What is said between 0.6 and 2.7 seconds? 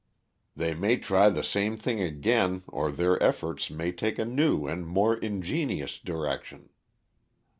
may try the same thing again